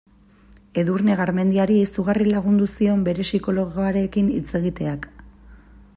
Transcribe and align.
Edurne 0.83 1.17
Garmendiari 1.19 1.75
izugarri 1.81 2.27
lagundu 2.31 2.69
zion 2.77 3.03
bere 3.09 3.27
psikologoarekin 3.27 4.33
hitz 4.39 4.47
egiteak. 4.61 5.11